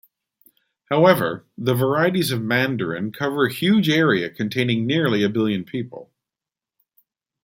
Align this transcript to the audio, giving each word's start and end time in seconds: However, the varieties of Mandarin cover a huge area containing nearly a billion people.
However, 0.89 1.45
the 1.59 1.75
varieties 1.75 2.31
of 2.31 2.41
Mandarin 2.41 3.11
cover 3.11 3.45
a 3.45 3.53
huge 3.53 3.87
area 3.87 4.31
containing 4.31 4.87
nearly 4.87 5.21
a 5.21 5.29
billion 5.29 5.63
people. 5.63 6.11